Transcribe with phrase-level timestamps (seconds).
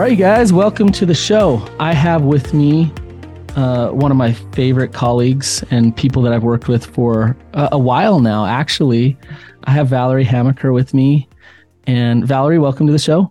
[0.00, 1.62] All right, you guys, welcome to the show.
[1.78, 2.90] I have with me
[3.54, 7.78] uh, one of my favorite colleagues and people that I've worked with for a, a
[7.78, 8.46] while now.
[8.46, 9.18] Actually,
[9.64, 11.28] I have Valerie Hamaker with me.
[11.86, 13.30] And Valerie, welcome to the show.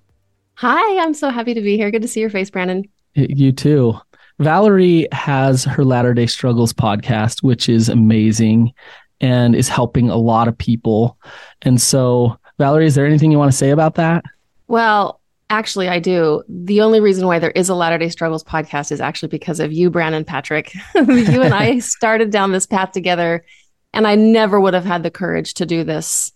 [0.56, 1.90] Hi, I'm so happy to be here.
[1.90, 2.84] Good to see your face, Brannon.
[3.16, 3.98] You too.
[4.40, 8.74] Valerie has her Latter day Struggles podcast, which is amazing
[9.22, 11.18] and is helping a lot of people.
[11.62, 14.24] And so, Valerie, is there anything you want to say about that?
[14.68, 15.20] Well,
[15.52, 16.44] Actually, I do.
[16.48, 19.74] The only reason why there is a Latter day Struggles podcast is actually because of
[19.74, 20.76] you, Brannon Patrick.
[20.96, 23.44] you and I started down this path together,
[23.92, 26.32] and I never would have had the courage to do this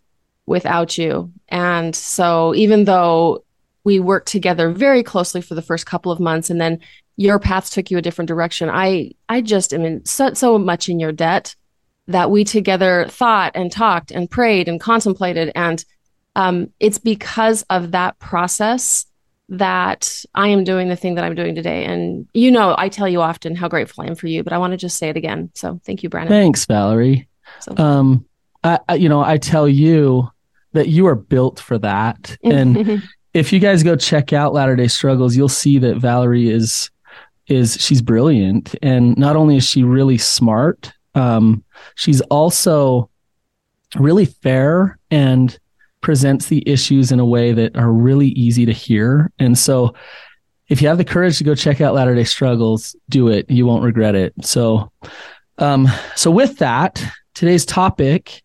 [0.48, 1.32] without you.
[1.49, 3.44] And so, even though
[3.84, 6.80] we worked together very closely for the first couple of months, and then
[7.16, 10.90] your paths took you a different direction, I I just am in so, so much
[10.90, 11.55] in your debt
[12.08, 15.84] that we together thought and talked and prayed and contemplated and
[16.35, 19.05] um, it's because of that process
[19.49, 21.85] that I am doing the thing that I'm doing today.
[21.85, 24.57] And you know, I tell you often how grateful I am for you, but I
[24.57, 25.51] want to just say it again.
[25.54, 26.29] So thank you, Brannon.
[26.29, 27.27] Thanks, Valerie.
[27.60, 27.76] So.
[27.77, 28.26] Um,
[28.63, 30.29] I, I, you know, I tell you
[30.71, 32.38] that you are built for that.
[32.43, 36.90] And if you guys go check out Latter Day Struggles, you'll see that Valerie is
[37.48, 41.63] is she's brilliant, and not only is she really smart, um,
[41.96, 43.10] she's also
[43.96, 45.60] really fair and
[46.02, 49.32] presents the issues in a way that are really easy to hear.
[49.40, 49.94] And so
[50.68, 53.50] if you have the courage to go check out Latter day Struggles, do it.
[53.50, 54.34] You won't regret it.
[54.41, 54.91] So,
[55.60, 57.04] um, so with that,
[57.35, 58.41] today's topic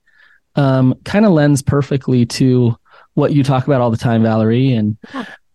[0.55, 2.77] um, kind of lends perfectly to
[3.15, 4.73] what you talk about all the time, Valerie.
[4.73, 4.97] And,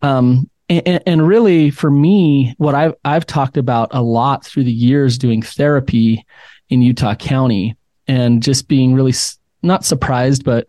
[0.02, 0.50] um,
[0.86, 5.18] and, and really for me, what I've, I've talked about a lot through the years
[5.18, 6.26] doing therapy
[6.70, 7.76] in Utah County
[8.08, 9.14] and just being really
[9.62, 10.68] not surprised, but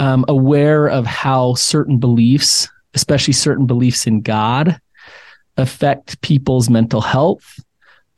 [0.00, 4.80] um, aware of how certain beliefs, especially certain beliefs in God,
[5.56, 7.58] affect people's mental health,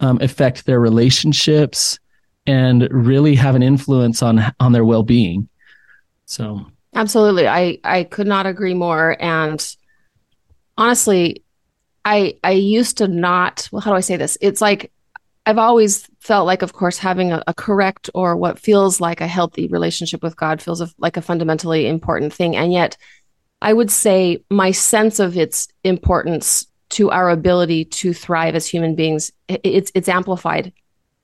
[0.00, 1.98] um, affect their relationships,
[2.46, 5.48] and really have an influence on on their well being.
[6.26, 9.16] So, absolutely, I I could not agree more.
[9.20, 9.76] And
[10.80, 11.44] honestly,
[12.04, 13.68] I I used to not.
[13.70, 14.36] Well, how do I say this?
[14.40, 14.90] It's like
[15.46, 19.26] I've always felt like, of course, having a, a, correct or what feels like a
[19.26, 22.56] healthy relationship with God feels like a fundamentally important thing.
[22.56, 22.96] And yet,
[23.62, 28.94] I would say my sense of its importance to our ability to thrive as human
[28.94, 30.72] beings, it's it's amplified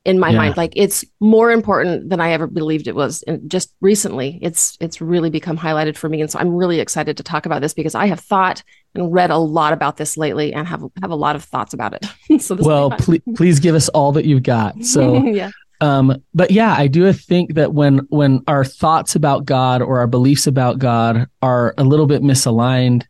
[0.06, 0.38] in my yeah.
[0.38, 0.56] mind.
[0.56, 3.22] Like it's more important than I ever believed it was.
[3.24, 6.20] And just recently, it's it's really become highlighted for me.
[6.20, 8.62] And so I'm really excited to talk about this because I have thought
[8.96, 11.94] and read a lot about this lately and have have a lot of thoughts about
[11.94, 12.40] it.
[12.40, 14.74] so well, please please give us all that you've got.
[14.84, 15.50] So yeah.
[15.80, 20.06] Um, but yeah, I do think that when when our thoughts about God or our
[20.06, 23.04] beliefs about God are a little bit misaligned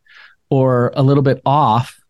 [0.50, 2.00] or a little bit off,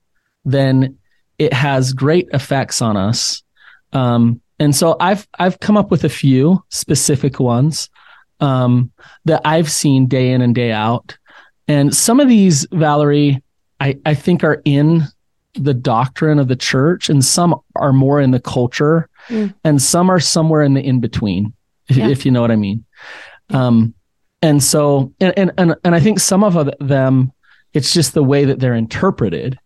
[0.45, 0.99] then
[1.39, 3.43] it has great effects on us.
[3.93, 7.91] Um, and so I've I've come up with a few specific ones
[8.41, 8.91] um,
[9.25, 11.17] that I've seen day in and day out.
[11.69, 13.43] And some of these, Valerie,
[13.81, 15.03] I, I think are in
[15.55, 19.55] the doctrine of the church, and some are more in the culture, mm.
[19.65, 21.53] and some are somewhere in the in between,
[21.89, 22.09] if, yeah.
[22.09, 22.85] if, you know what I mean.
[23.51, 23.95] Um,
[24.43, 27.33] and so, and, and and and I think some of them,
[27.73, 29.59] it's just the way that they're interpreted,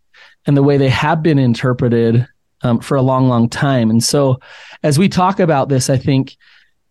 [0.46, 2.26] and the way they have been interpreted
[2.62, 3.90] um, for a long, long time.
[3.90, 4.40] And so,
[4.82, 6.36] as we talk about this, I think,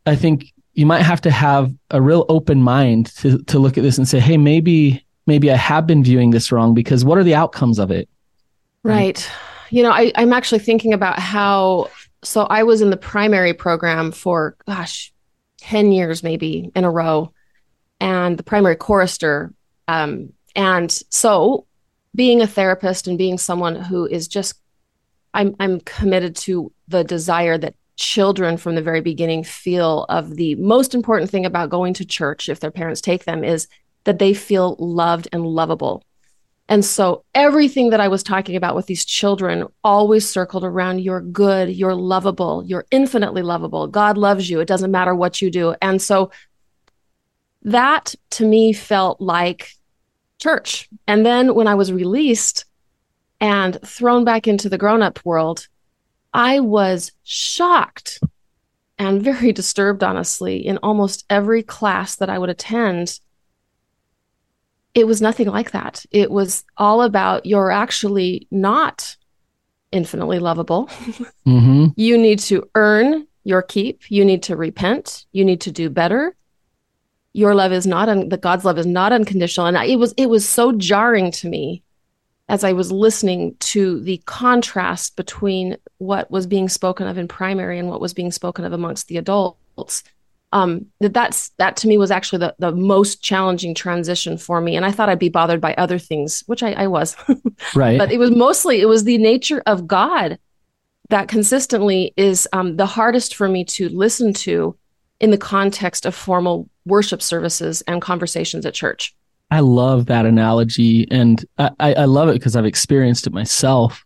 [0.06, 3.84] I think you might have to have a real open mind to to look at
[3.84, 7.24] this and say, hey, maybe maybe I have been viewing this wrong because what are
[7.24, 8.10] the outcomes of it?
[8.84, 8.96] Right.
[8.96, 9.32] right.
[9.70, 11.90] You know, I, I'm actually thinking about how.
[12.22, 15.14] So I was in the primary program for gosh,
[15.58, 17.32] ten years maybe in a row,
[18.02, 19.54] and the primary chorister.
[19.88, 21.66] Um, and so,
[22.14, 24.60] being a therapist and being someone who is just
[25.34, 30.56] I'm I'm committed to the desire that children from the very beginning feel of the
[30.56, 33.68] most important thing about going to church if their parents take them is
[34.04, 36.04] that they feel loved and lovable.
[36.68, 41.22] And so everything that I was talking about with these children always circled around you're
[41.22, 43.88] good, you're lovable, you're infinitely lovable.
[43.88, 44.60] God loves you.
[44.60, 45.76] It doesn't matter what you do.
[45.82, 46.32] And so
[47.64, 49.72] that to me felt like
[50.40, 50.88] church.
[51.08, 52.66] And then when I was released,
[53.40, 55.68] and thrown back into the grown up world,
[56.34, 58.20] I was shocked
[58.98, 63.20] and very disturbed, honestly, in almost every class that I would attend.
[64.96, 66.06] It was nothing like that.
[66.12, 69.16] It was all about you're actually not
[69.92, 70.90] infinitely lovable.
[71.48, 71.88] Mm-hmm.
[71.96, 74.12] you need to earn your keep.
[74.12, 75.26] You need to repent.
[75.32, 76.36] You need to do better.
[77.34, 79.66] Your love is not un- the God's love is not unconditional.
[79.66, 81.82] And I, it was it was so jarring to me
[82.50, 87.80] as I was listening to the contrast between what was being spoken of in primary
[87.80, 90.04] and what was being spoken of amongst the adults.
[90.52, 94.76] Um, that that's that to me was actually the, the most challenging transition for me.
[94.76, 97.16] And I thought I'd be bothered by other things, which I, I was.
[97.76, 98.00] right.
[98.00, 100.40] But it was mostly it was the nature of God
[101.10, 104.76] that consistently is um, the hardest for me to listen to
[105.20, 109.16] in the context of formal worship services and conversations at church.
[109.52, 114.06] I love that analogy, and I, I love it because I've experienced it myself.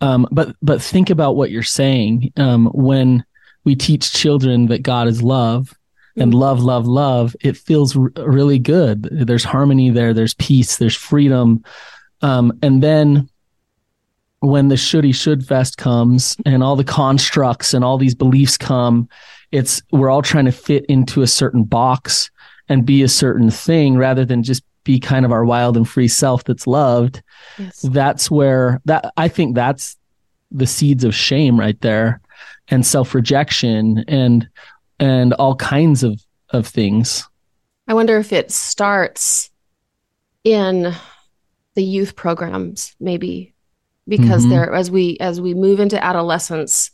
[0.00, 3.24] Um, but but think about what you're saying um, when
[3.64, 5.74] we teach children that God is love
[6.16, 6.40] and mm-hmm.
[6.40, 7.36] love, love, love.
[7.40, 9.08] It feels r- really good.
[9.10, 10.14] There's harmony there.
[10.14, 10.76] There's peace.
[10.76, 11.64] There's freedom.
[12.22, 13.28] Um, and then
[14.40, 19.08] when the shouldy should fest comes and all the constructs and all these beliefs come,
[19.50, 22.30] it's we're all trying to fit into a certain box
[22.68, 26.08] and be a certain thing rather than just be kind of our wild and free
[26.08, 27.22] self that's loved
[27.58, 27.80] yes.
[27.90, 29.96] that's where that i think that's
[30.50, 32.20] the seeds of shame right there
[32.68, 34.48] and self-rejection and
[34.98, 36.20] and all kinds of
[36.50, 37.28] of things
[37.88, 39.50] i wonder if it starts
[40.44, 40.94] in
[41.74, 43.54] the youth programs maybe
[44.06, 44.50] because mm-hmm.
[44.50, 46.90] there as we as we move into adolescence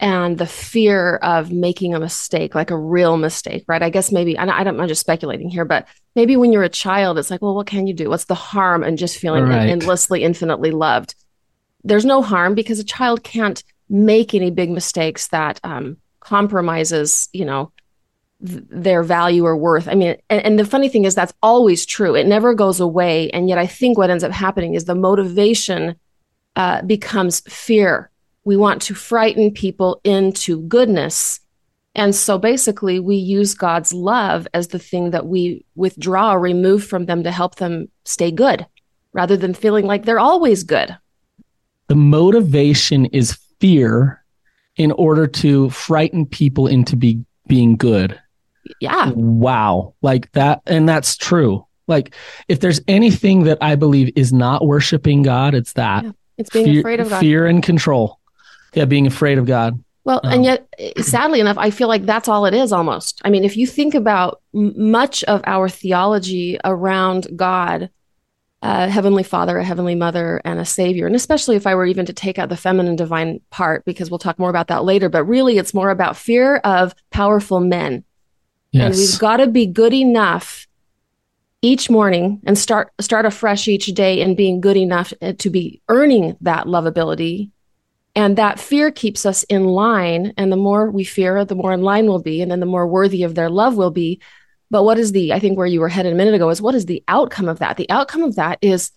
[0.00, 3.82] and the fear of making a mistake, like a real mistake, right?
[3.82, 5.86] I guess maybe, I don't, I'm just speculating here, but
[6.16, 8.10] maybe when you're a child, it's like, well, what can you do?
[8.10, 9.68] What's the harm in just feeling right.
[9.68, 11.14] endlessly, infinitely loved?
[11.84, 13.62] There's no harm because a child can't
[13.94, 17.70] make any big mistakes that um, compromises, you know,
[18.44, 19.88] th- their value or worth.
[19.88, 22.14] I mean, and, and the funny thing is that's always true.
[22.14, 23.30] It never goes away.
[23.30, 25.94] And yet I think what ends up happening is the motivation
[26.56, 28.10] uh, becomes fear
[28.44, 31.40] we want to frighten people into goodness.
[31.94, 36.84] And so basically, we use God's love as the thing that we withdraw or remove
[36.84, 38.66] from them to help them stay good
[39.12, 40.96] rather than feeling like they're always good.
[41.86, 44.22] The motivation is fear
[44.76, 48.20] in order to frighten people into be, being good.
[48.78, 49.10] Yeah.
[49.14, 49.94] Wow.
[50.02, 50.60] Like that.
[50.66, 51.66] And that's true.
[51.88, 52.14] Like
[52.46, 56.04] if there's anything that I believe is not worshiping God, it's that.
[56.04, 56.10] Yeah.
[56.36, 57.20] It's being fear, afraid of God.
[57.20, 58.20] Fear and control.
[58.74, 59.82] Yeah, being afraid of God.
[60.04, 60.68] Well, um, and yet,
[60.98, 63.22] sadly enough, I feel like that's all it is almost.
[63.24, 67.88] I mean, if you think about m- much of our theology around God,
[68.64, 72.06] uh, Heavenly Father, a Heavenly Mother, and a Savior, and especially if I were even
[72.06, 75.24] to take out the feminine divine part, because we'll talk more about that later, but
[75.24, 78.04] really it's more about fear of powerful men.
[78.72, 78.84] Yes.
[78.84, 80.66] And we've got to be good enough
[81.62, 85.80] each morning and start start afresh each day and being good enough uh, to be
[85.88, 87.50] earning that lovability
[88.16, 90.32] and that fear keeps us in line.
[90.36, 92.40] And the more we fear, the more in line we'll be.
[92.40, 94.20] And then the more worthy of their love we'll be.
[94.74, 96.74] But what is the, I think where you were headed a minute ago is what
[96.74, 97.76] is the outcome of that?
[97.76, 98.90] The outcome of that is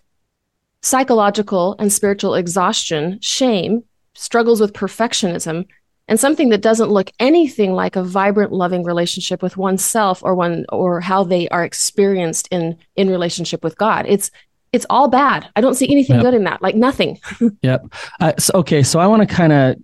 [0.82, 3.84] psychological and spiritual exhaustion, shame,
[4.16, 5.68] struggles with perfectionism,
[6.08, 10.66] and something that doesn't look anything like a vibrant, loving relationship with oneself or one
[10.70, 14.04] or how they are experienced in in relationship with God.
[14.08, 14.32] It's
[14.72, 15.48] it's all bad.
[15.54, 16.24] I don't see anything yep.
[16.24, 16.60] good in that.
[16.60, 17.20] Like nothing.
[17.62, 17.86] yep.
[18.18, 18.82] Uh, so, okay.
[18.82, 19.76] So I want to kind of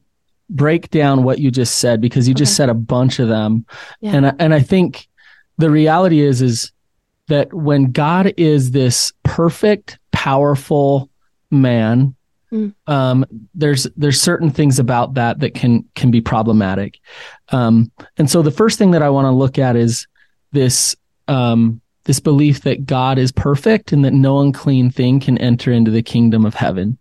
[0.50, 2.40] break down what you just said because you okay.
[2.40, 3.64] just said a bunch of them,
[4.00, 4.16] yeah.
[4.16, 5.06] and I, and I think
[5.58, 6.72] the reality is is
[7.28, 11.08] that when God is this perfect, powerful
[11.50, 12.14] man,
[12.52, 12.74] mm.
[12.86, 16.98] um, there's there's certain things about that that can can be problematic,
[17.50, 20.06] um, and so the first thing that I want to look at is
[20.52, 20.96] this
[21.28, 25.90] um, this belief that God is perfect and that no unclean thing can enter into
[25.90, 26.98] the kingdom of heaven.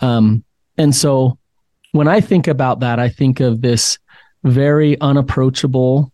[0.00, 0.44] Um,
[0.78, 1.38] and so
[1.92, 3.98] when I think about that, I think of this
[4.44, 6.12] very unapproachable,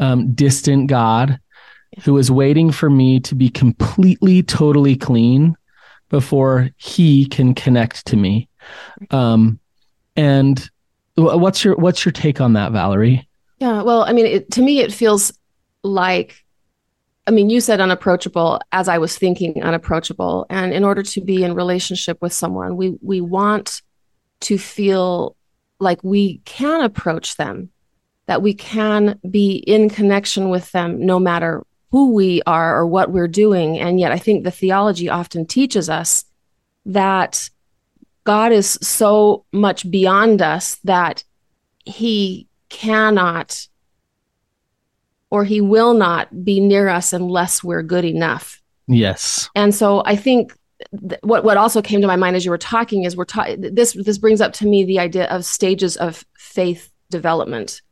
[0.00, 1.38] um, distant God
[2.02, 5.56] who is waiting for me to be completely, totally clean
[6.08, 8.48] before he can connect to me.
[9.10, 9.60] Um,
[10.16, 10.68] and
[11.14, 13.28] what's your what's your take on that, Valerie?
[13.58, 15.32] Yeah, well, I mean, it, to me, it feels
[15.82, 16.44] like
[17.26, 20.46] I mean, you said unapproachable as I was thinking unapproachable.
[20.50, 23.82] And in order to be in relationship with someone, we we want
[24.40, 25.36] to feel
[25.78, 27.70] like we can approach them,
[28.30, 33.10] that we can be in connection with them no matter who we are or what
[33.10, 33.76] we're doing.
[33.76, 36.24] And yet I think the theology often teaches us
[36.86, 37.50] that
[38.22, 41.24] God is so much beyond us that
[41.84, 43.66] he cannot
[45.30, 48.62] or he will not be near us unless we're good enough.
[48.86, 49.50] Yes.
[49.56, 50.56] And so I think
[50.96, 53.74] th- what what also came to my mind as you were talking is we're talking
[53.74, 57.82] this this brings up to me the idea of stages of faith development.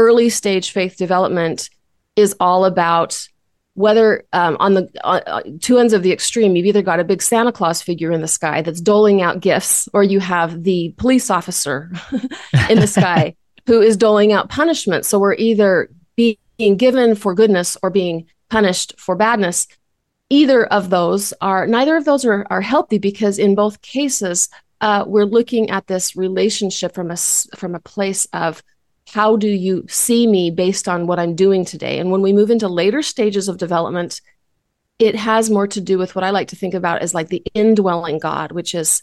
[0.00, 1.68] Early stage faith development
[2.16, 3.28] is all about
[3.74, 7.04] whether um, on the uh, uh, two ends of the extreme, you've either got a
[7.04, 10.94] big Santa Claus figure in the sky that's doling out gifts, or you have the
[10.96, 11.90] police officer
[12.68, 13.34] in the sky
[13.66, 15.04] who is doling out punishment.
[15.04, 19.68] So we're either being given for goodness or being punished for badness.
[20.28, 24.48] Either of those are, neither of those are, are healthy because in both cases,
[24.80, 27.16] uh, we're looking at this relationship from a,
[27.56, 28.62] from a place of
[29.12, 31.98] how do you see me based on what I'm doing today?
[31.98, 34.20] And when we move into later stages of development,
[34.98, 37.42] it has more to do with what I like to think about as like the
[37.54, 39.02] indwelling God, which is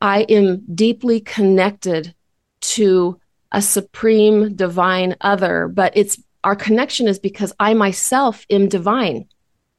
[0.00, 2.14] I am deeply connected
[2.60, 3.20] to
[3.52, 9.26] a supreme divine other, but it's our connection is because I myself am divine.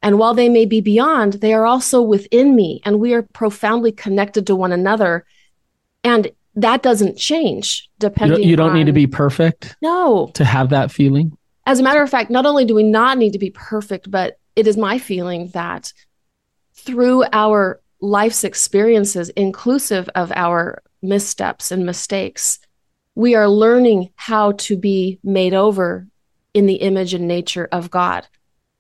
[0.02, 3.92] And while they may be beyond, they are also within me, and we are profoundly
[3.92, 5.26] connected to one another.
[6.04, 8.40] And that doesn't change depending.
[8.40, 9.78] You don't, you don't on, need to be perfect.
[9.82, 10.32] No.
[10.34, 11.38] To have that feeling.
[11.68, 14.40] As a matter of fact, not only do we not need to be perfect, but
[14.56, 15.94] it is my feeling that
[16.74, 22.60] through our life's experiences, inclusive of our missteps and mistakes,
[23.14, 26.08] we are learning how to be made over
[26.54, 28.28] in the image and nature of God.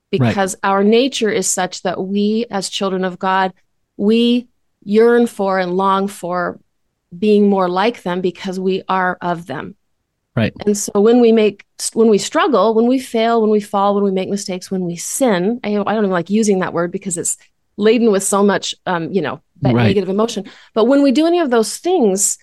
[0.09, 0.71] Because right.
[0.71, 3.53] our nature is such that we, as children of God,
[3.97, 4.47] we
[4.83, 6.59] yearn for and long for
[7.17, 9.75] being more like them because we are of them.
[10.35, 10.53] Right.
[10.65, 14.03] And so when we make, when we struggle, when we fail, when we fall, when
[14.03, 17.17] we make mistakes, when we sin, I, I don't even like using that word because
[17.17, 17.37] it's
[17.75, 19.87] laden with so much, um, you know, that right.
[19.87, 20.45] negative emotion.
[20.75, 22.37] But when we do any of those things,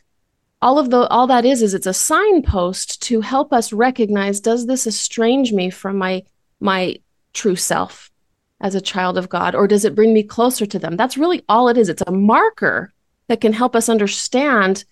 [0.61, 4.67] all of the all that is is it's a signpost to help us recognize does
[4.67, 6.23] this estrange me from my
[6.59, 6.97] my
[7.35, 8.11] true self
[8.61, 10.97] as a child of God or does it bring me closer to them?
[10.97, 11.89] That's really all it is.
[11.91, 12.93] It's a marker
[13.29, 14.85] that can help us understand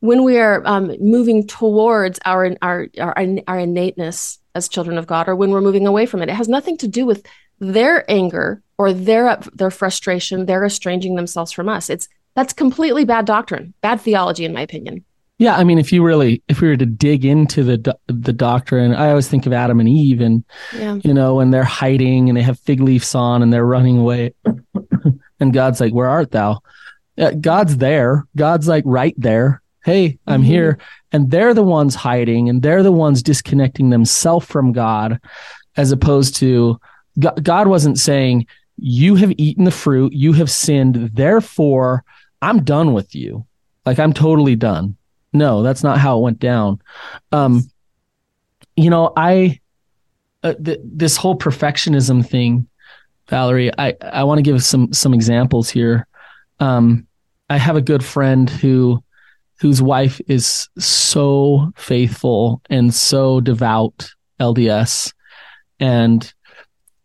[0.00, 3.16] when we are um, moving towards our, our, our
[3.46, 6.28] our innateness as children of God, or when we're moving away from it.
[6.28, 7.26] It has nothing to do with
[7.58, 11.88] their anger or their their frustration, they're estranging themselves from us.
[11.88, 15.04] It's that's completely bad doctrine, bad theology, in my opinion.
[15.38, 18.94] Yeah, I mean, if you really, if we were to dig into the the doctrine,
[18.94, 20.98] I always think of Adam and Eve, and yeah.
[21.02, 24.34] you know, when they're hiding and they have fig leaves on and they're running away,
[25.40, 26.60] and God's like, "Where art thou?"
[27.40, 28.26] God's there.
[28.36, 29.62] God's like right there.
[29.84, 30.50] Hey, I'm mm-hmm.
[30.50, 30.78] here.
[31.12, 35.20] And they're the ones hiding and they're the ones disconnecting themselves from God,
[35.76, 36.80] as opposed to
[37.18, 38.46] God wasn't saying,
[38.76, 42.04] You have eaten the fruit, you have sinned, therefore
[42.42, 43.46] I'm done with you.
[43.84, 44.96] Like I'm totally done.
[45.32, 46.80] No, that's not how it went down.
[47.32, 47.62] Um,
[48.74, 49.60] you know, I,
[50.42, 52.68] uh, th- this whole perfectionism thing,
[53.28, 56.06] Valerie, I, I want to give some, some examples here.
[56.60, 57.05] Um,
[57.48, 59.02] I have a good friend who
[59.60, 65.14] whose wife is so faithful and so devout LDS
[65.80, 66.32] and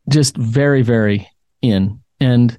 [0.09, 1.27] just very very
[1.61, 2.01] in.
[2.19, 2.57] And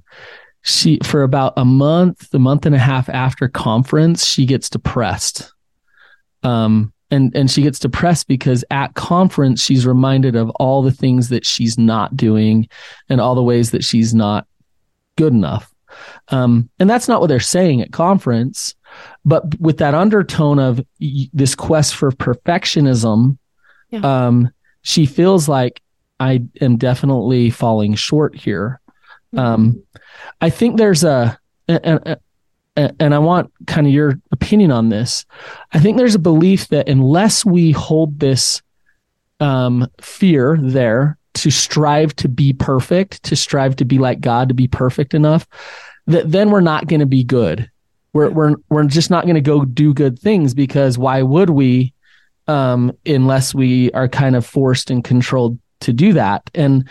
[0.62, 5.52] she for about a month a month and a half after conference she gets depressed.
[6.42, 11.28] Um and and she gets depressed because at conference she's reminded of all the things
[11.28, 12.68] that she's not doing
[13.08, 14.46] and all the ways that she's not
[15.16, 15.71] good enough
[16.28, 18.74] um, and that's not what they're saying at conference,
[19.24, 20.80] but with that undertone of
[21.32, 23.38] this quest for perfectionism,
[23.90, 24.00] yeah.
[24.26, 24.50] um,
[24.82, 25.80] she feels like
[26.18, 28.80] I am definitely falling short here.
[29.34, 29.38] Mm-hmm.
[29.38, 29.82] Um,
[30.40, 32.18] I think there's a, and,
[32.76, 35.24] and I want kind of your opinion on this.
[35.72, 38.62] I think there's a belief that unless we hold this
[39.40, 44.54] um, fear there to strive to be perfect, to strive to be like God, to
[44.54, 45.46] be perfect enough,
[46.06, 47.70] that then we're not going to be good.
[48.12, 51.94] We're we're we're just not going to go do good things because why would we
[52.48, 56.50] um unless we are kind of forced and controlled to do that.
[56.54, 56.88] And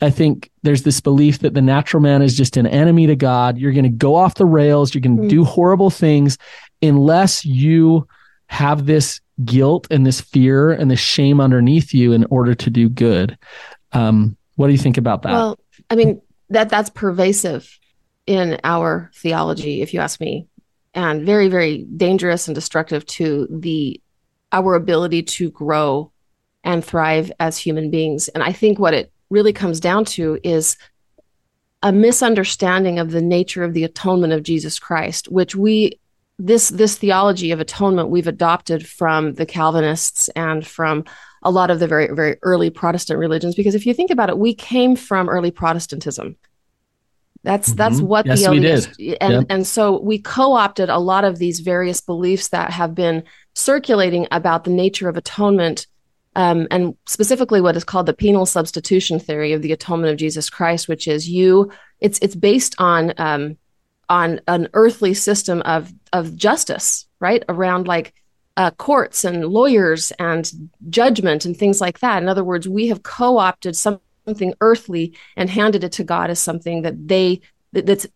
[0.00, 3.58] I think there's this belief that the natural man is just an enemy to God.
[3.58, 5.28] You're going to go off the rails, you're going to mm.
[5.28, 6.36] do horrible things
[6.82, 8.08] unless you
[8.46, 12.88] have this guilt and this fear and this shame underneath you in order to do
[12.88, 13.38] good.
[13.92, 15.32] Um, what do you think about that?
[15.32, 16.20] Well, I mean,
[16.50, 17.78] that that's pervasive
[18.26, 20.46] in our theology, if you ask me,
[20.94, 24.00] and very, very dangerous and destructive to the
[24.52, 26.10] our ability to grow
[26.64, 28.28] and thrive as human beings.
[28.28, 30.76] And I think what it really comes down to is
[31.82, 35.98] a misunderstanding of the nature of the atonement of Jesus Christ, which we
[36.38, 41.04] this this theology of atonement we've adopted from the Calvinists and from
[41.42, 44.38] a lot of the very very early Protestant religions because if you think about it
[44.38, 46.36] we came from early Protestantism
[47.42, 47.76] that's mm-hmm.
[47.76, 48.60] that's what yes, the
[48.96, 49.18] did.
[49.20, 54.26] and and so we co-opted a lot of these various beliefs that have been circulating
[54.30, 55.86] about the nature of atonement
[56.36, 60.48] um, and specifically what is called the penal substitution theory of the atonement of Jesus
[60.48, 61.72] Christ, which is you.
[61.98, 63.56] It's it's based on um,
[64.08, 67.42] on an earthly system of of justice, right?
[67.48, 68.14] Around like
[68.56, 70.52] uh, courts and lawyers and
[70.88, 72.22] judgment and things like that.
[72.22, 76.38] In other words, we have co opted something earthly and handed it to God as
[76.38, 77.40] something that they
[77.72, 78.06] that, that's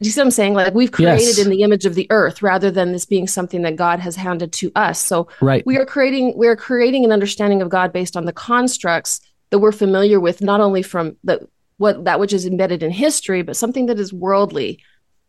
[0.00, 0.54] you see what I'm saying?
[0.54, 1.38] Like we've created yes.
[1.38, 4.52] in the image of the earth rather than this being something that God has handed
[4.54, 5.00] to us.
[5.00, 5.64] So right.
[5.64, 9.20] we are creating we are creating an understanding of God based on the constructs
[9.50, 13.42] that we're familiar with, not only from the what that which is embedded in history,
[13.42, 14.82] but something that is worldly.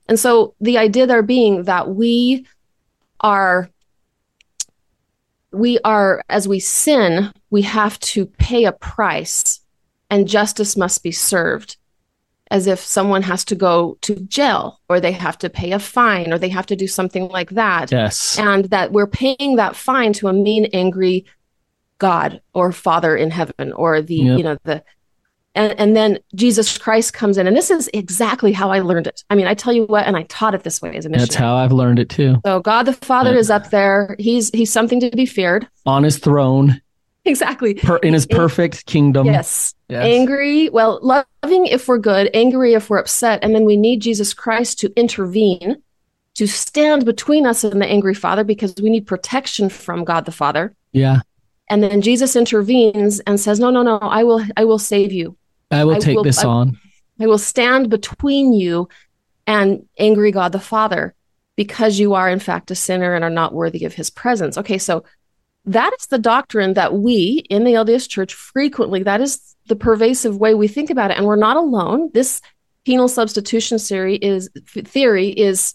[0.08, 2.46] And so the idea there being that we
[3.20, 3.70] are
[5.56, 9.62] we are, as we sin, we have to pay a price
[10.10, 11.78] and justice must be served
[12.52, 16.32] as if someone has to go to jail or they have to pay a fine
[16.32, 17.92] or they have to do something like that.
[17.92, 18.38] Yes.
[18.38, 21.26] And that we're paying that fine to a mean, angry
[21.98, 24.38] God or Father in heaven or the, yep.
[24.38, 24.84] you know, the
[25.56, 27.48] and, and then Jesus Christ comes in.
[27.48, 29.24] And this is exactly how I learned it.
[29.30, 31.28] I mean, I tell you what, and I taught it this way as a missionary.
[31.28, 32.38] That's how I've learned it too.
[32.46, 33.40] So God the Father yeah.
[33.40, 34.16] is up there.
[34.20, 35.68] He's he's something to be feared.
[35.86, 36.82] On his throne.
[37.24, 37.74] Exactly.
[37.74, 39.26] Per, in his perfect kingdom.
[39.26, 39.74] Yes.
[39.90, 40.06] yes.
[40.06, 43.40] Angry, well, loving if we're good, angry if we're upset.
[43.44, 45.82] And then we need Jesus Christ to intervene,
[46.36, 50.32] to stand between us and the angry Father because we need protection from God the
[50.32, 50.76] Father.
[50.92, 51.22] Yeah.
[51.68, 55.36] And then Jesus intervenes and says, No, no, no, I will I will save you.
[55.72, 56.80] I will take I will, this I, on.
[57.20, 58.90] I will stand between you
[59.48, 61.14] and angry God the Father
[61.56, 64.58] because you are, in fact, a sinner and are not worthy of his presence.
[64.58, 65.04] Okay, so
[65.66, 70.38] that is the doctrine that we in the LDS church frequently, that is the pervasive
[70.38, 71.18] way we think about it.
[71.18, 72.12] And we're not alone.
[72.14, 72.42] This
[72.86, 75.74] penal substitution theory is theory is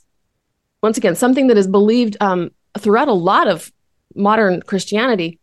[0.83, 3.73] once again something that is believed um, throughout a lot of
[4.15, 5.41] modern Christianity.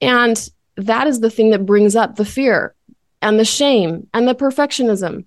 [0.00, 2.74] And that is the thing that brings up the fear
[3.22, 5.24] and the shame and the perfectionism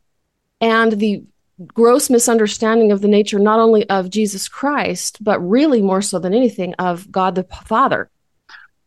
[0.60, 1.24] and the
[1.68, 6.34] gross misunderstanding of the nature not only of Jesus Christ, but really more so than
[6.34, 8.10] anything of God the Father.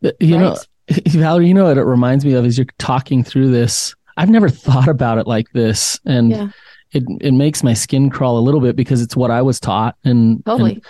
[0.03, 0.41] Uh, you right?
[0.41, 0.57] know,
[1.07, 3.95] Valerie, you know what it reminds me of is you're talking through this.
[4.17, 5.99] I've never thought about it like this.
[6.05, 6.47] And yeah.
[6.91, 9.95] it, it makes my skin crawl a little bit because it's what I was taught.
[10.03, 10.73] And, totally.
[10.73, 10.85] and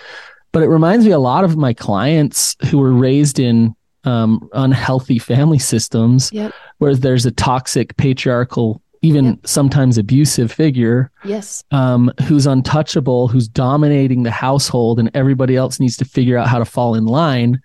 [0.52, 3.74] but it reminds me a lot of my clients who were raised in
[4.06, 6.54] um, unhealthy family systems yep.
[6.78, 9.46] where there's a toxic patriarchal even yep.
[9.46, 15.96] sometimes abusive figure yes um, who's untouchable who's dominating the household and everybody else needs
[15.96, 17.60] to figure out how to fall in line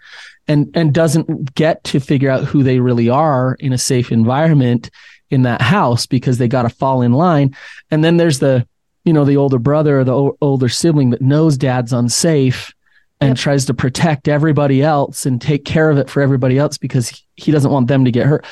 [0.48, 4.90] and and doesn't get to figure out who they really are in a safe environment
[5.30, 7.56] in that house because they got to fall in line
[7.92, 8.68] and then there's the
[9.06, 12.74] you know the older brother or the o- older sibling that knows dad's unsafe
[13.22, 13.38] and yep.
[13.38, 17.52] tries to protect everybody else and take care of it for everybody else because he
[17.52, 18.46] doesn't want them to get hurt.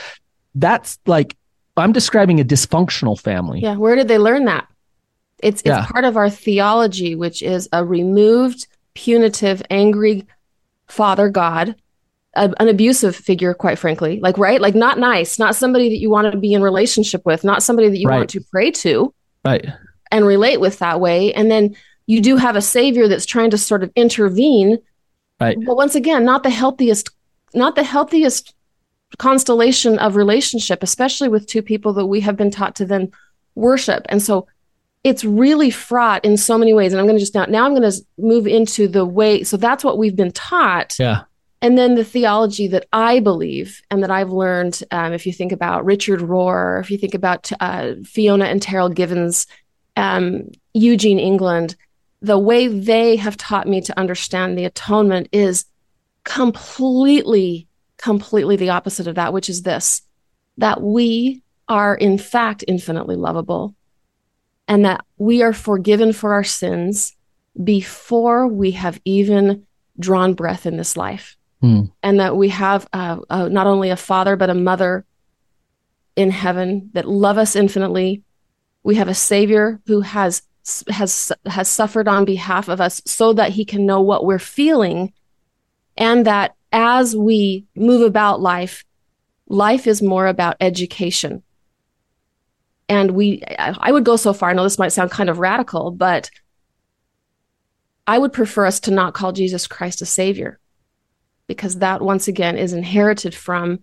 [0.56, 1.36] That's like
[1.76, 3.62] I'm describing a dysfunctional family.
[3.62, 4.68] Yeah, where did they learn that?
[5.40, 5.86] It's it's yeah.
[5.86, 10.28] part of our theology, which is a removed, punitive, angry
[10.88, 11.76] father God,
[12.36, 14.20] a, an abusive figure, quite frankly.
[14.20, 17.44] Like right, like not nice, not somebody that you want to be in relationship with,
[17.44, 18.18] not somebody that you right.
[18.18, 19.66] want to pray to, right,
[20.12, 21.76] and relate with that way, and then
[22.10, 24.80] you do have a savior that's trying to sort of intervene.
[25.40, 25.56] Right.
[25.64, 27.12] But once again not the healthiest
[27.54, 28.56] not the healthiest
[29.20, 33.12] constellation of relationship especially with two people that we have been taught to then
[33.54, 34.08] worship.
[34.10, 34.48] And so
[35.04, 36.94] it's really fraught in so many ways.
[36.94, 39.56] And i'm going to just now now i'm going to move into the way so
[39.56, 40.96] that's what we've been taught.
[41.00, 41.22] Yeah.
[41.62, 45.52] And then the theology that i believe and that i've learned um, if you think
[45.52, 49.46] about richard rohr if you think about uh, fiona and Terryl givens
[49.96, 51.76] um, eugene england
[52.22, 55.66] the way they have taught me to understand the atonement is
[56.24, 60.02] completely, completely the opposite of that, which is this
[60.58, 63.74] that we are in fact infinitely lovable
[64.68, 67.16] and that we are forgiven for our sins
[67.64, 69.66] before we have even
[70.00, 71.38] drawn breath in this life.
[71.62, 71.86] Hmm.
[72.04, 75.06] And that we have uh, uh, not only a father, but a mother
[76.16, 78.24] in heaven that love us infinitely.
[78.84, 80.42] We have a savior who has
[80.90, 85.14] has has suffered on behalf of us so that he can know what we're feeling
[85.98, 88.86] and that as we move about life
[89.48, 91.44] life is more about education.
[92.88, 95.92] And we i would go so far i know this might sound kind of radical
[95.92, 96.32] but
[98.08, 100.60] i would prefer us to not call jesus christ a savior
[101.46, 103.80] because that once again is inherited from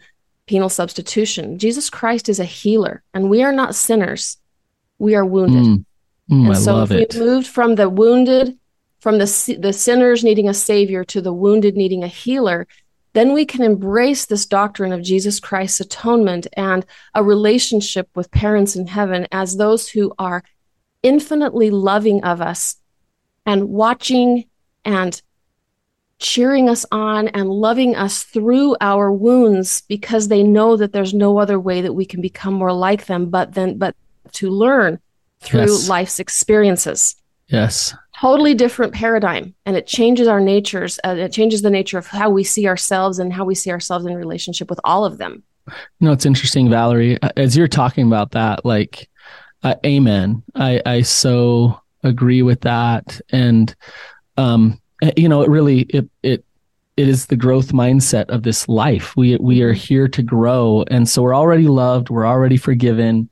[0.47, 1.59] penal substitution.
[1.59, 4.39] Jesus christ is a healer and we are not sinners.
[4.99, 5.65] We are wounded.
[5.65, 5.85] Mm.
[6.31, 8.59] Mm, and I so if we moved from the wounded,
[9.01, 12.67] from the the sinners needing a savior to the wounded needing a healer,
[13.13, 16.85] then we can embrace this doctrine of Jesus Christ's atonement and
[17.15, 20.43] a relationship with parents in heaven as those who are
[21.03, 22.77] infinitely loving of us
[23.45, 24.45] and watching
[24.85, 25.23] and
[26.19, 31.39] cheering us on and loving us through our wounds because they know that there's no
[31.39, 33.95] other way that we can become more like them but then but
[34.33, 34.99] to learn
[35.47, 35.89] through yes.
[35.89, 37.17] life's experiences.
[37.49, 37.95] Yes.
[38.21, 42.29] Totally different paradigm and it changes our natures uh, it changes the nature of how
[42.31, 45.43] we see ourselves and how we see ourselves in relationship with all of them.
[45.69, 47.21] You know it's interesting valerie.
[47.23, 49.09] Uh, as you're talking about that like
[49.63, 50.43] uh, amen.
[50.55, 53.75] I i so agree with that and
[54.37, 56.45] um eh, you know it really it it
[56.97, 59.15] it is the growth mindset of this life.
[59.17, 63.29] We we are here to grow and so we're already loved we're already forgiven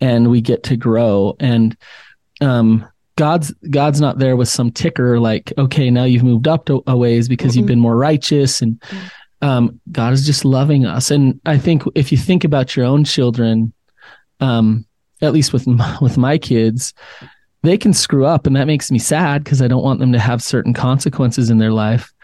[0.00, 1.76] and we get to grow and
[2.40, 2.88] um
[3.20, 6.96] God's God's not there with some ticker like, okay, now you've moved up to a
[6.96, 7.58] ways because mm-hmm.
[7.58, 8.82] you've been more righteous, and
[9.42, 11.10] um, God is just loving us.
[11.10, 13.74] And I think if you think about your own children,
[14.40, 14.86] um,
[15.20, 16.94] at least with my, with my kids,
[17.62, 20.18] they can screw up, and that makes me sad because I don't want them to
[20.18, 22.14] have certain consequences in their life.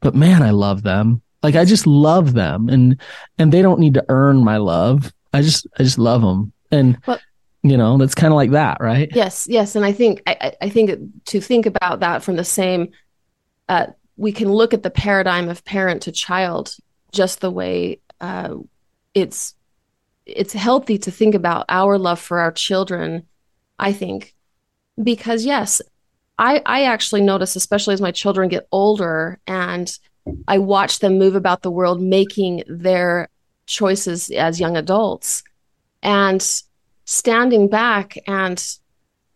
[0.00, 1.22] But man, I love them.
[1.42, 3.00] Like I just love them, and
[3.36, 5.12] and they don't need to earn my love.
[5.32, 6.52] I just I just love them.
[6.70, 7.20] And well,
[7.62, 9.10] you know that's kind of like that right?
[9.14, 10.90] Yes yes and i think i, I think
[11.26, 12.90] to think about that from the same
[13.68, 16.76] uh, we can look at the paradigm of parent to child
[17.12, 18.54] just the way uh,
[19.14, 19.54] it's
[20.24, 23.26] it's healthy to think about our love for our children
[23.78, 24.34] i think.
[25.02, 25.82] Because yes
[26.38, 29.98] i i actually notice especially as my children get older and
[30.48, 33.28] i watch them move about the world making their
[33.66, 35.42] choices as young adults
[36.06, 36.62] and
[37.04, 38.78] standing back and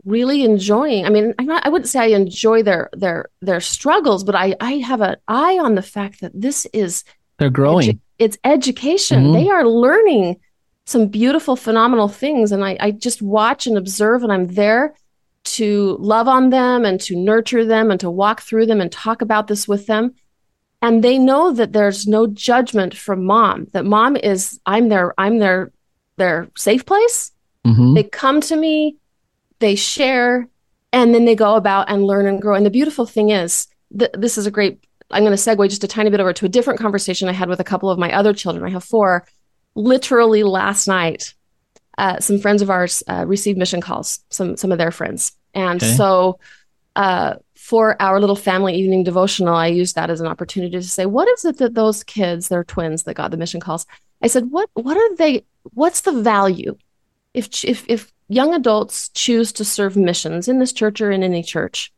[0.06, 4.34] really enjoying i mean not, i wouldn't say i enjoy their their their struggles but
[4.34, 7.04] i i have an eye on the fact that this is
[7.36, 7.90] they're growing.
[7.90, 9.24] edu- it's education.
[9.24, 9.32] Mm-hmm.
[9.34, 10.36] they are learning
[10.86, 14.94] some beautiful phenomenal things and I, I just watch and observe and i'm there
[15.42, 19.22] to love on them and to nurture them and to walk through them and talk
[19.22, 20.14] about this with them.
[20.82, 25.38] And they know that there's no judgment from mom that mom is i'm their i'm
[25.38, 25.72] their
[26.20, 27.32] their safe place
[27.66, 27.94] Mm-hmm.
[27.94, 28.96] They come to me,
[29.58, 30.48] they share,
[30.92, 32.54] and then they go about and learn and grow.
[32.54, 34.84] And the beautiful thing is, th- this is a great.
[35.10, 37.48] I'm going to segue just a tiny bit over to a different conversation I had
[37.48, 38.64] with a couple of my other children.
[38.64, 39.26] I have four.
[39.74, 41.34] Literally last night,
[41.98, 44.20] uh, some friends of ours uh, received mission calls.
[44.30, 45.94] Some some of their friends, and okay.
[45.94, 46.38] so
[46.96, 51.06] uh, for our little family evening devotional, I used that as an opportunity to say,
[51.06, 53.86] what is it that those kids, they're twins that got the mission calls.
[54.22, 55.44] I said, what what are they?
[55.74, 56.76] What's the value
[57.34, 61.42] if if if young adults choose to serve missions in this church or in any
[61.42, 61.92] church,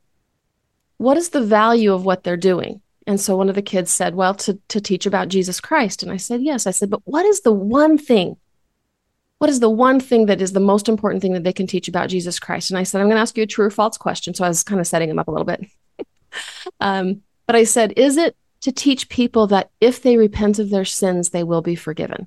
[0.98, 2.80] what is the value of what they're doing?
[3.06, 6.12] And so one of the kids said, "Well, to to teach about Jesus Christ." And
[6.12, 8.36] I said, "Yes." I said, "But what is the one thing?
[9.38, 11.88] What is the one thing that is the most important thing that they can teach
[11.88, 13.96] about Jesus Christ?" And I said, "I'm going to ask you a true or false
[13.96, 15.66] question." So I was kind of setting him up a little bit.
[16.80, 20.84] um, but I said, "Is it to teach people that if they repent of their
[20.84, 22.26] sins, they will be forgiven?"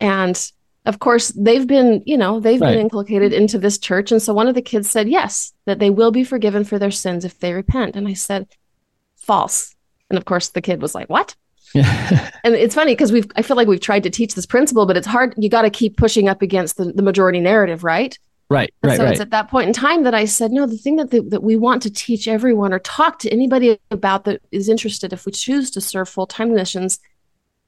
[0.00, 0.50] And
[0.88, 2.72] of course, they've been, you know, they've right.
[2.72, 4.10] been inculcated into this church.
[4.10, 6.90] And so one of the kids said, yes, that they will be forgiven for their
[6.90, 7.94] sins if they repent.
[7.94, 8.46] And I said,
[9.14, 9.76] false.
[10.08, 11.36] And of course, the kid was like, what?
[11.74, 14.96] and it's funny because we've, I feel like we've tried to teach this principle, but
[14.96, 15.34] it's hard.
[15.36, 18.18] You got to keep pushing up against the, the majority narrative, right?
[18.50, 19.12] Right, and right, so right.
[19.12, 21.42] it's at that point in time that I said, no, the thing that, the, that
[21.42, 25.32] we want to teach everyone or talk to anybody about that is interested, if we
[25.32, 26.98] choose to serve full time missions,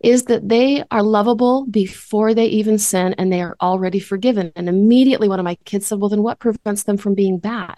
[0.01, 4.51] is that they are lovable before they even sin and they are already forgiven.
[4.57, 7.77] And immediately one of my kids said, Well, then what prevents them from being bad?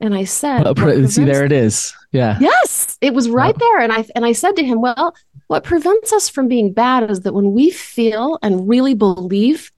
[0.00, 1.94] And I said, well, See, there it is.
[2.12, 2.38] Yeah.
[2.40, 3.78] Yes, it was right there.
[3.80, 5.14] And I and I said to him, Well,
[5.46, 9.72] what prevents us from being bad is that when we feel and really believe,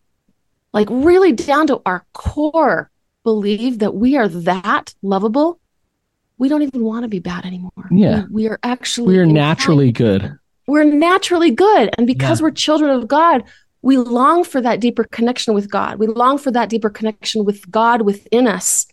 [0.73, 2.91] like really down to our core,
[3.23, 5.61] believe that we are that lovable,
[6.39, 7.89] we don't even want to be bad anymore.
[7.91, 8.25] Yeah.
[8.25, 10.39] We, we are actually we are naturally good
[10.71, 11.91] we're naturally good.
[11.99, 12.45] And because yeah.
[12.45, 13.43] we're children of God,
[13.83, 15.99] we long for that deeper connection with God.
[15.99, 18.87] We long for that deeper connection with God within us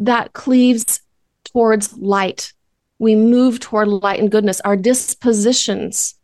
[0.00, 1.00] that cleaves
[1.44, 2.52] towards light.
[2.98, 4.60] We move toward light and goodness.
[4.62, 6.14] Our dispositions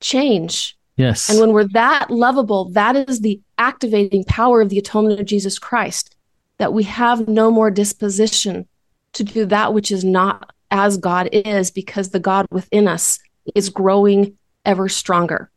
[0.00, 0.77] change.
[0.98, 1.30] Yes.
[1.30, 5.58] And when we're that lovable, that is the activating power of the atonement of Jesus
[5.58, 6.16] Christ,
[6.58, 8.66] that we have no more disposition
[9.12, 13.18] to do that which is not as God is, because the God within us
[13.54, 15.50] is growing ever stronger.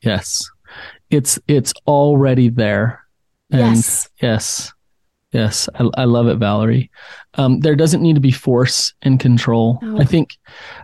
[0.00, 0.48] Yes.
[1.10, 3.04] It's it's already there.
[3.50, 4.08] And yes.
[4.22, 4.72] Yes.
[5.32, 5.68] Yes.
[5.74, 6.90] I, I love it, Valerie.
[7.34, 9.80] Um, there doesn't need to be force and control.
[9.82, 9.98] No.
[10.00, 10.38] I think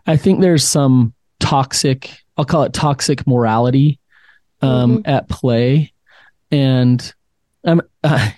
[0.07, 3.99] I think there's some toxic i'll call it toxic morality
[4.63, 5.11] um, mm-hmm.
[5.11, 5.93] at play
[6.51, 7.15] and
[7.65, 8.31] i'm uh,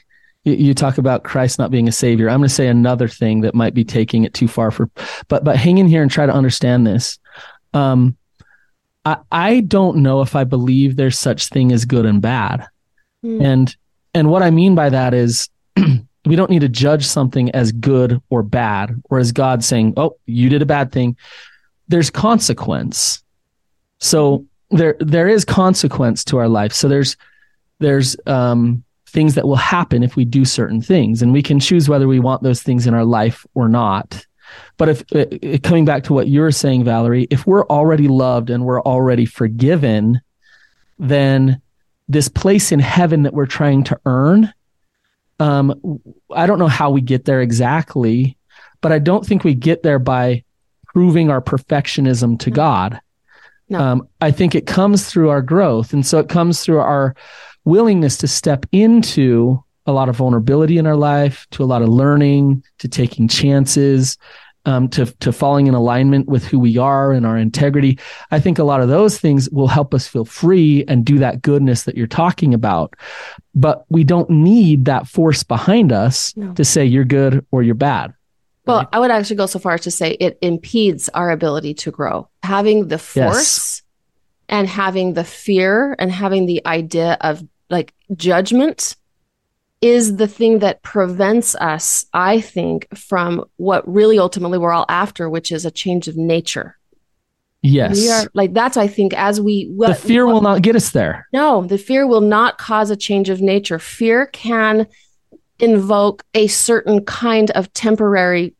[0.45, 3.41] you, you talk about christ not being a savior i'm going to say another thing
[3.43, 4.91] that might be taking it too far for
[5.29, 7.19] but but hang in here and try to understand this
[7.75, 8.17] um,
[9.05, 12.67] I, I don't know if I believe there's such thing as good and bad.
[13.25, 13.45] Mm.
[13.45, 13.77] And
[14.15, 18.21] and what I mean by that is we don't need to judge something as good
[18.31, 21.17] or bad or as God saying, "Oh, you did a bad thing."
[21.89, 23.23] There's consequence.
[23.99, 26.73] So there there is consequence to our life.
[26.73, 27.17] So there's
[27.79, 31.89] there's um things that will happen if we do certain things and we can choose
[31.89, 34.27] whether we want those things in our life or not.
[34.79, 38.65] But if uh, coming back to what you're saying, Valerie, if we're already loved and
[38.65, 40.21] we're already forgiven,
[40.99, 41.61] then
[42.09, 44.53] this place in heaven that we're trying to earn,
[45.41, 48.37] um, I don't know how we get there exactly,
[48.81, 50.45] but I don't think we get there by
[50.87, 53.01] proving our perfectionism to God.
[53.69, 53.81] No.
[53.81, 55.93] Um, I think it comes through our growth.
[55.93, 57.15] And so it comes through our
[57.65, 61.89] willingness to step into a lot of vulnerability in our life, to a lot of
[61.89, 64.17] learning, to taking chances,
[64.65, 67.99] um, to to falling in alignment with who we are and our integrity.
[68.31, 71.43] I think a lot of those things will help us feel free and do that
[71.43, 72.95] goodness that you're talking about.
[73.55, 76.53] But we don't need that force behind us no.
[76.55, 78.15] to say you're good or you're bad.
[78.67, 78.89] Well, right?
[78.93, 82.29] I would actually go so far as to say it impedes our ability to grow.
[82.43, 83.83] Having the force yes.
[84.49, 88.97] and having the fear and having the idea of like judgment
[89.81, 95.29] is the thing that prevents us, I think, from what really ultimately we're all after,
[95.29, 96.79] which is a change of nature.
[97.63, 97.97] Yes.
[97.97, 100.91] We are like that's I think as we what, The fear will not get us
[100.91, 101.29] there.
[101.33, 103.79] No, the fear will not cause a change of nature.
[103.79, 104.87] Fear can
[105.59, 108.55] invoke a certain kind of temporary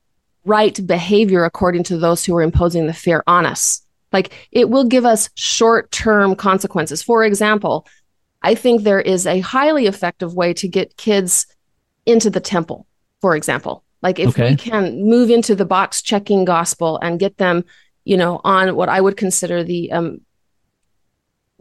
[0.45, 3.83] right behavior according to those who are imposing the fear on us.
[4.13, 7.03] Like it will give us short-term consequences.
[7.03, 7.87] For example,
[8.43, 11.47] I think there is a highly effective way to get kids
[12.07, 12.87] into the temple,
[13.21, 13.85] for example.
[14.03, 14.51] Like if okay.
[14.51, 17.65] we can move into the box checking gospel and get them,
[18.05, 20.21] you know, on what I would consider the um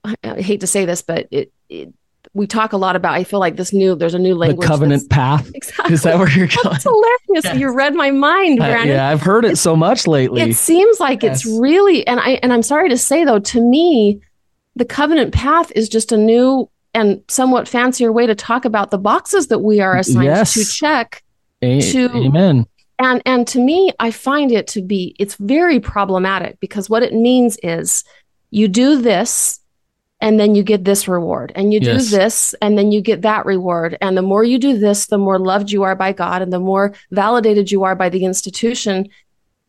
[0.03, 1.93] I hate to say this, but it, it
[2.33, 3.13] we talk a lot about.
[3.13, 4.61] I feel like this new there's a new language.
[4.61, 5.51] The covenant path.
[5.53, 5.93] Exactly.
[5.93, 6.63] Is that where you're going?
[6.63, 7.45] That's hilarious.
[7.45, 7.57] Yes.
[7.57, 8.89] You read my mind, Brannon.
[8.89, 10.41] Uh, yeah, I've heard it, it so much lately.
[10.41, 11.45] It seems like yes.
[11.45, 14.21] it's really, and I and I'm sorry to say though, to me,
[14.75, 18.97] the covenant path is just a new and somewhat fancier way to talk about the
[18.97, 20.53] boxes that we are assigned yes.
[20.53, 21.23] to check.
[21.61, 22.65] A- to, amen.
[22.99, 27.13] And and to me, I find it to be it's very problematic because what it
[27.13, 28.03] means is
[28.51, 29.60] you do this
[30.21, 32.11] and then you get this reward and you do yes.
[32.11, 35.39] this and then you get that reward and the more you do this the more
[35.39, 39.09] loved you are by god and the more validated you are by the institution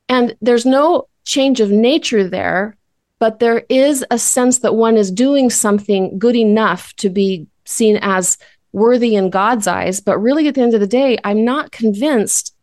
[0.09, 2.77] and there's no change of nature there
[3.19, 7.97] but there is a sense that one is doing something good enough to be seen
[8.03, 8.37] as
[8.73, 10.01] worthy in God's eyes.
[10.01, 12.55] But really, at the end of the day, I'm not convinced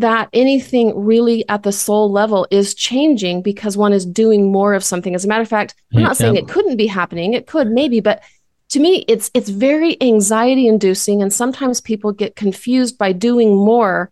[0.00, 4.84] that anything really at the soul level is changing because one is doing more of
[4.84, 5.14] something.
[5.14, 7.34] As a matter of fact, I'm not saying it couldn't be happening.
[7.34, 8.22] It could maybe, but
[8.70, 14.10] to me, it's it's very anxiety inducing, and sometimes people get confused by doing more.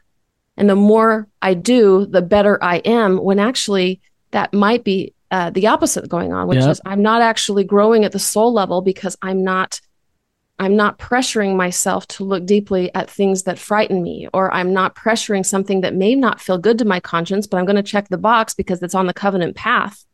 [0.57, 3.19] And the more I do, the better I am.
[3.19, 6.71] When actually, that might be uh, the opposite going on, which yep.
[6.71, 9.81] is I'm not actually growing at the soul level because I'm not
[10.59, 14.95] I'm not pressuring myself to look deeply at things that frighten me, or I'm not
[14.95, 18.09] pressuring something that may not feel good to my conscience, but I'm going to check
[18.09, 20.05] the box because it's on the covenant path.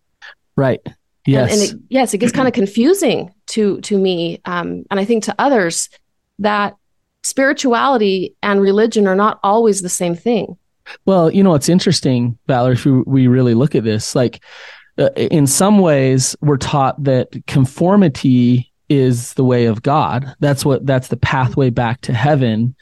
[0.57, 0.81] Right.
[1.26, 1.53] Yes.
[1.53, 5.05] And, and it, yes, it gets kind of confusing to to me, um, and I
[5.05, 5.90] think to others
[6.38, 6.76] that
[7.22, 10.57] spirituality and religion are not always the same thing.
[11.05, 14.42] Well, you know, it's interesting, Valerie, if we really look at this, like
[14.98, 20.35] uh, in some ways we're taught that conformity is the way of God.
[20.40, 22.74] That's what that's the pathway back to heaven.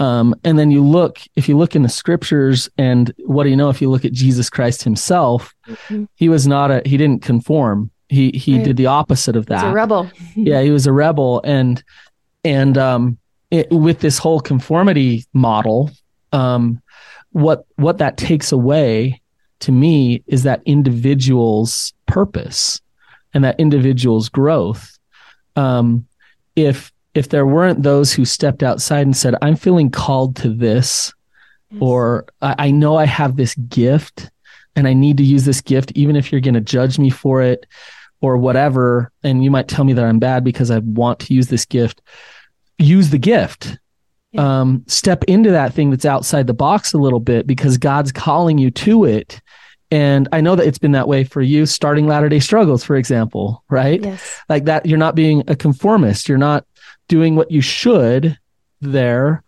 [0.00, 3.56] Um, and then you look, if you look in the scriptures, and what do you
[3.56, 3.70] know?
[3.70, 6.04] If you look at Jesus Christ Himself, mm-hmm.
[6.16, 7.90] He was not a He didn't conform.
[8.08, 8.64] He He right.
[8.64, 9.62] did the opposite of that.
[9.62, 10.10] He's a rebel.
[10.34, 11.82] yeah, he was a rebel, and
[12.44, 13.18] and um,
[13.50, 15.90] it, with this whole conformity model,
[16.32, 16.82] um,
[17.30, 19.20] what what that takes away
[19.60, 22.80] to me is that individual's purpose
[23.32, 24.93] and that individual's growth.
[25.56, 26.06] Um,
[26.56, 31.12] if if there weren't those who stepped outside and said, "I'm feeling called to this,"
[31.70, 31.80] yes.
[31.82, 34.30] or I, "I know I have this gift
[34.76, 37.42] and I need to use this gift, even if you're going to judge me for
[37.42, 37.66] it."
[38.20, 41.48] or whatever, and you might tell me that I'm bad because I want to use
[41.48, 42.00] this gift.
[42.78, 43.76] Use the gift
[44.36, 48.58] um, step into that thing that's outside the box a little bit because God's calling
[48.58, 49.40] you to it
[49.94, 52.96] And I know that it's been that way for you starting Latter day Struggles, for
[52.96, 54.02] example, right?
[54.02, 54.40] Yes.
[54.48, 56.28] Like that, you're not being a conformist.
[56.28, 56.66] You're not
[57.06, 58.36] doing what you should
[58.80, 59.44] there.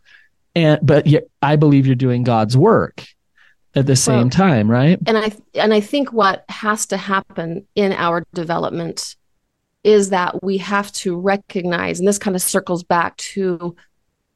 [0.54, 3.04] And, but yet I believe you're doing God's work
[3.74, 5.00] at the same well, time, right?
[5.04, 9.16] And I, and I think what has to happen in our development
[9.82, 13.74] is that we have to recognize, and this kind of circles back to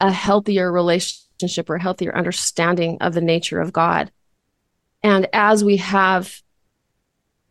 [0.01, 4.11] a healthier relationship or a healthier understanding of the nature of God
[5.03, 6.43] and as we have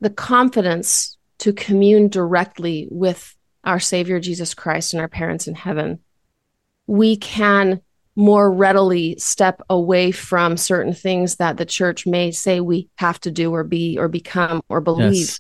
[0.01, 5.99] the confidence to commune directly with our Savior Jesus Christ and our parents in heaven,
[6.87, 7.81] we can
[8.15, 13.31] more readily step away from certain things that the church may say we have to
[13.31, 15.39] do or be or become or believe yes.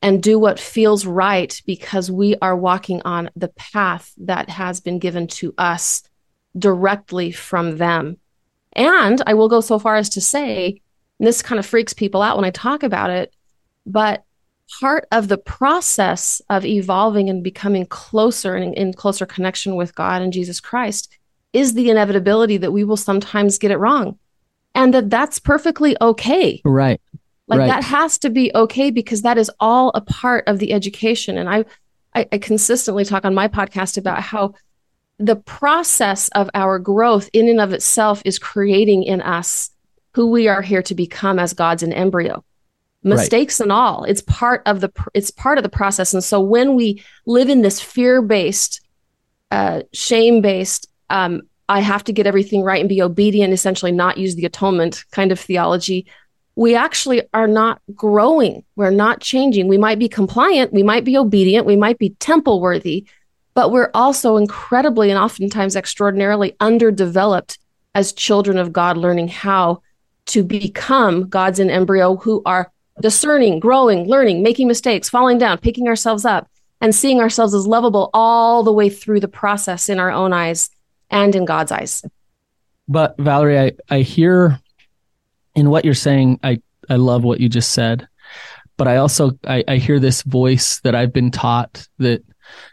[0.00, 4.98] and do what feels right because we are walking on the path that has been
[4.98, 6.02] given to us
[6.56, 8.16] directly from them.
[8.72, 10.80] And I will go so far as to say
[11.18, 13.34] and this kind of freaks people out when I talk about it.
[13.86, 14.24] But
[14.80, 20.22] part of the process of evolving and becoming closer and in closer connection with God
[20.22, 21.16] and Jesus Christ
[21.52, 24.18] is the inevitability that we will sometimes get it wrong
[24.74, 26.60] and that that's perfectly okay.
[26.64, 27.00] Right.
[27.48, 27.66] Like right.
[27.66, 31.36] that has to be okay because that is all a part of the education.
[31.36, 31.64] And I,
[32.14, 34.54] I, I consistently talk on my podcast about how
[35.18, 39.70] the process of our growth in and of itself is creating in us
[40.14, 42.44] who we are here to become as gods in embryo.
[43.04, 43.64] Mistakes right.
[43.64, 46.14] and all it's part of the it's part of the process.
[46.14, 48.80] And so when we live in this fear-based
[49.50, 54.34] uh, shame-based um, i have to get everything right and be obedient essentially not use
[54.34, 56.06] the atonement kind of theology
[56.54, 58.62] we actually are not growing.
[58.76, 59.68] We're not changing.
[59.68, 60.70] We might be compliant.
[60.70, 61.64] We might be obedient.
[61.64, 63.06] We might be temple worthy
[63.54, 67.58] but we're also incredibly and oftentimes extraordinarily underdeveloped
[67.94, 69.82] as children of god learning how
[70.26, 75.88] to become gods in embryo who are discerning, growing, learning, making mistakes, falling down, picking
[75.88, 76.48] ourselves up,
[76.80, 80.70] and seeing ourselves as lovable all the way through the process in our own eyes
[81.10, 82.04] and in God's eyes.
[82.88, 84.60] But Valerie, I, I hear
[85.54, 88.08] in what you're saying, I, I love what you just said.
[88.76, 92.24] But I also I, I hear this voice that I've been taught that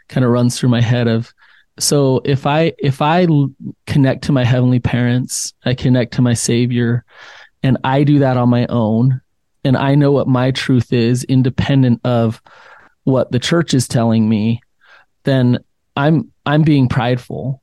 [0.08, 1.32] kind of runs through my head of
[1.80, 3.26] so if I if I
[3.86, 7.04] connect to my heavenly parents, I connect to my savior,
[7.62, 9.20] and I do that on my own
[9.64, 12.42] and I know what my truth is independent of
[13.04, 14.62] what the church is telling me,
[15.24, 15.58] then
[15.96, 17.62] I'm I'm being prideful.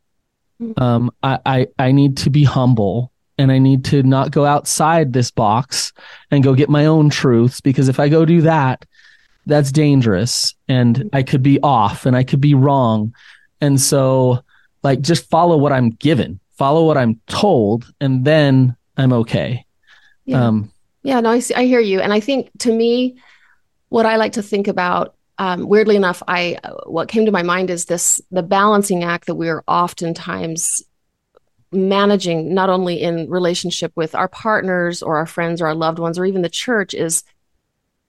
[0.62, 0.82] Mm-hmm.
[0.82, 5.14] Um, I, I I need to be humble and I need to not go outside
[5.14, 5.94] this box
[6.32, 8.86] and go get my own truths because if I go do that,
[9.46, 11.08] that's dangerous and mm-hmm.
[11.14, 13.14] I could be off and I could be wrong.
[13.62, 14.44] And so
[14.84, 19.66] like just follow what I'm given, follow what I'm told, and then I'm okay.
[20.28, 20.46] Yeah.
[20.46, 20.72] Um,
[21.04, 22.02] yeah, no, I, see, I hear you.
[22.02, 23.18] And I think to me,
[23.90, 27.70] what I like to think about, um, weirdly enough, I what came to my mind
[27.70, 30.84] is this the balancing act that we're oftentimes
[31.72, 36.20] managing, not only in relationship with our partners or our friends or our loved ones
[36.20, 37.24] or even the church, is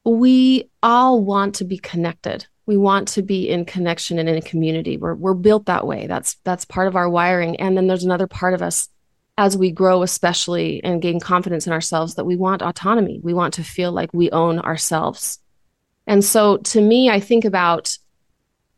[0.05, 2.47] we all want to be connected.
[2.67, 4.97] We want to be in connection and in a community.
[4.97, 6.09] We're we're built that way.
[6.09, 7.57] That's that's part of our wiring.
[7.57, 8.89] And then there's another part of us
[9.39, 13.21] as we grow, especially and gain confidence in ourselves, that we want autonomy.
[13.23, 15.39] We want to feel like we own ourselves.
[16.09, 17.97] And so to me, I think about,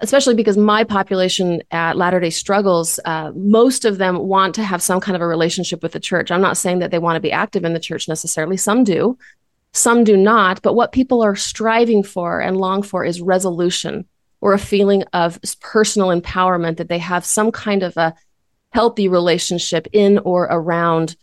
[0.00, 4.82] especially because my population at Latter day Struggles, uh, most of them want to have
[4.82, 6.30] some kind of a relationship with the church.
[6.30, 8.58] I'm not saying that they want to be active in the church necessarily.
[8.58, 9.16] Some do,
[9.72, 10.60] some do not.
[10.60, 14.04] But what people are striving for and long for is resolution
[14.42, 18.14] or a feeling of personal empowerment that they have some kind of a
[18.72, 21.16] healthy relationship in or around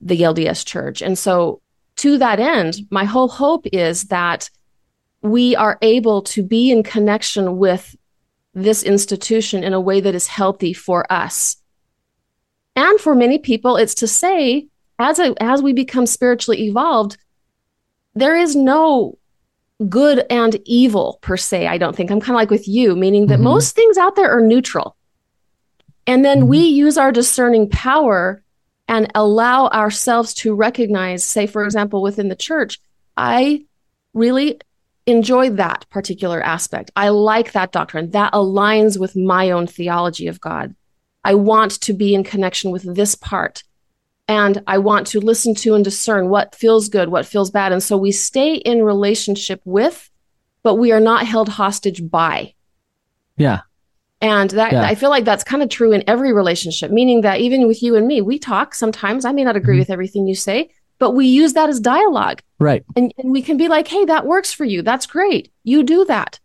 [0.00, 1.02] the LDS church.
[1.02, 1.60] And so,
[1.96, 4.48] to that end, my whole hope is that
[5.22, 7.94] we are able to be in connection with
[8.54, 11.56] this institution in a way that is healthy for us.
[12.74, 17.18] And for many people, it's to say, as, a, as we become spiritually evolved,
[18.14, 19.18] there is no
[19.88, 21.66] good and evil per se.
[21.66, 23.44] I don't think I'm kind of like with you, meaning that mm-hmm.
[23.44, 24.96] most things out there are neutral.
[26.10, 26.76] And then we mm-hmm.
[26.76, 28.42] use our discerning power
[28.88, 32.80] and allow ourselves to recognize, say, for example, within the church,
[33.16, 33.64] I
[34.12, 34.60] really
[35.06, 36.90] enjoy that particular aspect.
[36.96, 38.10] I like that doctrine.
[38.10, 40.74] That aligns with my own theology of God.
[41.22, 43.62] I want to be in connection with this part.
[44.26, 47.70] And I want to listen to and discern what feels good, what feels bad.
[47.70, 50.10] And so we stay in relationship with,
[50.64, 52.54] but we are not held hostage by.
[53.36, 53.60] Yeah.
[54.20, 54.82] And that yeah.
[54.82, 57.96] I feel like that's kind of true in every relationship, meaning that even with you
[57.96, 59.24] and me, we talk sometimes.
[59.24, 59.80] I may not agree mm-hmm.
[59.80, 62.42] with everything you say, but we use that as dialogue.
[62.58, 62.84] Right.
[62.96, 64.82] And, and we can be like, hey, that works for you.
[64.82, 65.50] That's great.
[65.64, 66.38] You do that.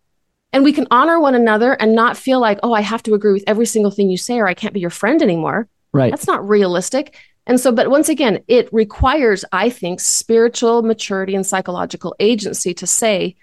[0.53, 3.33] And we can honor one another and not feel like, oh, I have to agree
[3.33, 5.67] with every single thing you say or I can't be your friend anymore.
[5.91, 6.11] Right.
[6.11, 7.17] That's not realistic.
[7.45, 12.87] And so, but once again, it requires, I think, spiritual maturity and psychological agency to
[12.87, 13.35] say,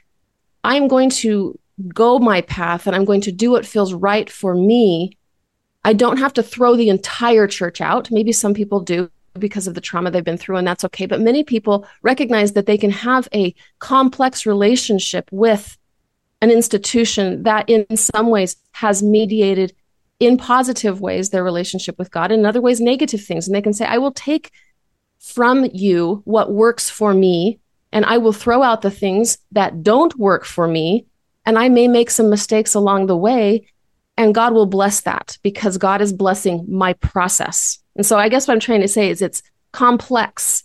[0.65, 1.59] I'm going to
[1.89, 5.17] go my path and I'm going to do what feels right for me.
[5.85, 8.11] I don't have to throw the entire church out.
[8.11, 11.07] Maybe some people do because of the trauma they've been through, and that's okay.
[11.07, 15.77] But many people recognize that they can have a complex relationship with
[16.41, 19.75] an institution that, in some ways, has mediated
[20.21, 23.49] in positive ways their relationship with God, and in other ways, negative things.
[23.49, 24.51] And they can say, I will take
[25.19, 27.59] from you what works for me,
[27.91, 31.07] and I will throw out the things that don't work for me.
[31.45, 33.67] And I may make some mistakes along the way,
[34.17, 37.79] and God will bless that because God is blessing my process.
[37.97, 40.63] And so I guess what I'm trying to say is it's complex.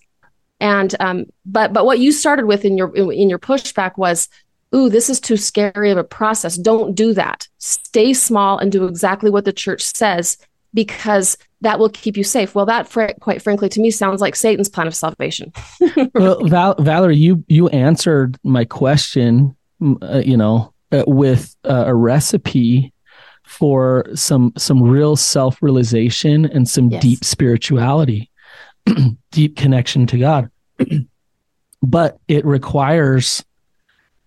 [0.59, 4.29] And um, but but what you started with in your in your pushback was,
[4.73, 6.57] ooh, this is too scary of a process.
[6.57, 7.47] Don't do that.
[7.57, 10.37] Stay small and do exactly what the church says
[10.73, 12.53] because that will keep you safe.
[12.53, 15.51] Well, that fr- quite frankly to me sounds like Satan's plan of salvation.
[16.13, 21.93] well, Val- Valerie, you you answered my question, uh, you know, uh, with uh, a
[21.93, 22.93] recipe
[23.47, 27.01] for some some real self-realization and some yes.
[27.01, 28.29] deep spirituality
[29.31, 30.51] deep connection to god
[31.81, 33.45] but it requires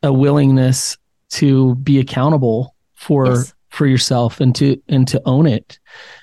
[0.03, 0.96] a willingness
[1.28, 3.55] to be accountable for yes.
[3.68, 5.78] for yourself and to and to own it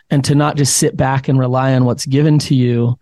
[0.09, 2.97] and to not just sit back and rely on what's given to you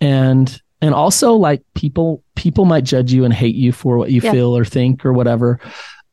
[0.00, 4.20] and and also like people people might judge you and hate you for what you
[4.22, 4.30] yeah.
[4.30, 5.58] feel or think or whatever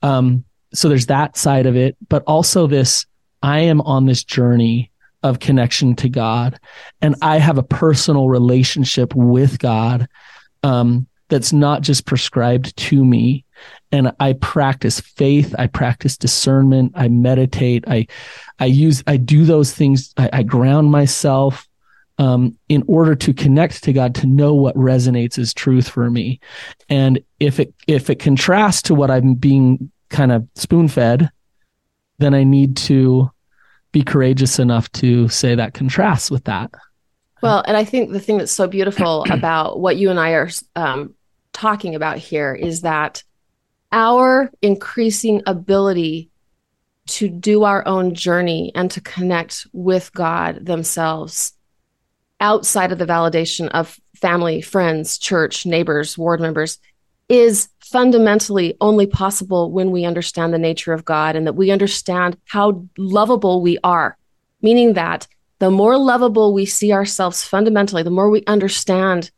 [0.01, 3.05] um so there's that side of it but also this
[3.43, 6.59] I am on this journey of connection to God
[6.99, 10.07] and I have a personal relationship with God
[10.63, 13.45] um, that's not just prescribed to me.
[13.91, 18.07] And I practice faith, I practice discernment, I meditate, I
[18.59, 21.67] I use I do those things, I, I ground myself
[22.17, 26.39] um, in order to connect to God, to know what resonates as truth for me.
[26.89, 31.29] And if it if it contrasts to what I'm being kind of spoon fed,
[32.19, 33.29] then I need to
[33.91, 36.71] be courageous enough to say that contrasts with that.
[37.41, 40.49] Well, and I think the thing that's so beautiful about what you and I are
[40.75, 41.15] um,
[41.53, 43.23] talking about here is that
[43.91, 46.29] our increasing ability
[47.07, 51.54] to do our own journey and to connect with God themselves
[52.39, 56.79] outside of the validation of family, friends, church, neighbors, ward members
[57.27, 62.37] is fundamentally only possible when we understand the nature of God and that we understand
[62.45, 64.17] how lovable we are.
[64.61, 65.27] Meaning that
[65.59, 69.31] the more lovable we see ourselves fundamentally, the more we understand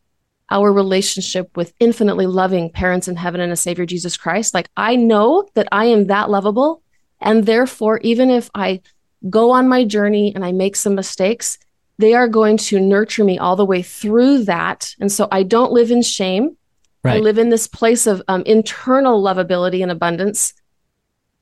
[0.50, 4.54] our relationship with infinitely loving parents in heaven and a Savior Jesus Christ.
[4.54, 6.82] Like, I know that I am that lovable.
[7.20, 8.82] And therefore, even if I
[9.30, 11.58] go on my journey and I make some mistakes,
[11.98, 14.96] they are going to nurture me all the way through that.
[15.00, 16.58] And so I don't live in shame.
[17.04, 17.18] Right.
[17.18, 20.54] I live in this place of um, internal lovability and abundance.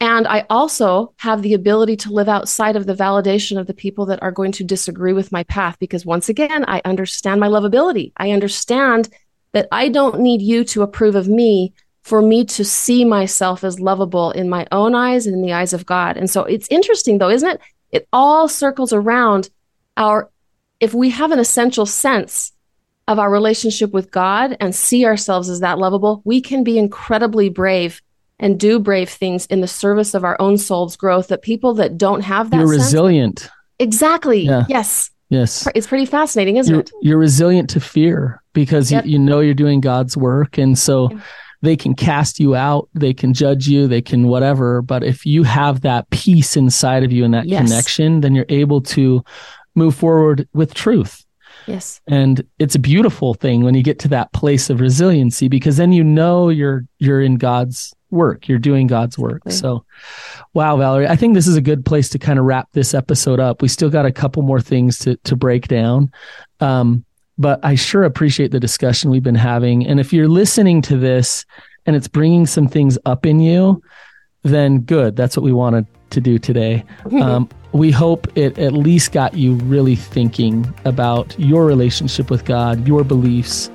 [0.02, 4.06] And I also have the ability to live outside of the validation of the people
[4.08, 8.12] that are going to disagree with my path because once again, I understand my lovability.
[8.18, 9.10] I understand
[9.54, 13.80] that I don't need you to approve of me for me to see myself as
[13.80, 16.18] lovable in my own eyes and in the eyes of God.
[16.18, 17.62] And so it's interesting though, isn't it?
[17.92, 19.50] It all circles around
[19.98, 20.30] our,
[20.80, 22.52] if we have an essential sense
[23.08, 27.50] of our relationship with God and see ourselves as that lovable, we can be incredibly
[27.50, 28.02] brave
[28.40, 31.98] and do brave things in the service of our own soul's growth that people that
[31.98, 33.50] don't have that You're sense, resilient.
[33.80, 34.42] Exactly.
[34.42, 34.66] Yeah.
[34.68, 35.12] Yes.
[35.30, 35.68] Yes.
[35.74, 36.92] It's pretty fascinating, isn't you're, it?
[37.02, 39.06] You're resilient to fear because yep.
[39.06, 40.58] you, you know you're doing God's work.
[40.58, 41.20] And so yeah.
[41.62, 44.82] they can cast you out, they can judge you, they can whatever.
[44.82, 47.64] But if you have that peace inside of you and that yes.
[47.64, 49.24] connection, then you're able to
[49.76, 51.26] move forward with truth.
[51.68, 52.02] Yes.
[52.08, 55.92] And it's a beautiful thing when you get to that place of resiliency because then
[55.92, 58.48] you know you're you're in God's work.
[58.48, 59.42] You're doing God's work.
[59.46, 59.54] Exactly.
[59.54, 59.86] So
[60.54, 63.40] wow, Valerie, I think this is a good place to kind of wrap this episode
[63.40, 63.62] up.
[63.62, 66.12] We still got a couple more things to to break down.
[66.60, 67.06] Um,
[67.38, 69.86] but I sure appreciate the discussion we've been having.
[69.86, 71.46] And if you're listening to this
[71.86, 73.82] and it's bringing some things up in you,
[74.44, 75.16] then good.
[75.16, 76.84] That's what we wanted to do today.
[77.22, 82.88] Um, we hope it at least got you really thinking about your relationship with God,
[82.88, 83.70] your beliefs,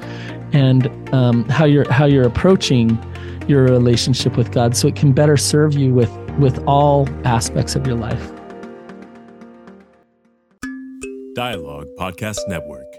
[0.53, 2.99] and um, how you're how you're approaching
[3.47, 7.87] your relationship with God, so it can better serve you with with all aspects of
[7.87, 8.33] your life.
[11.35, 12.90] Dialogue Podcast Network.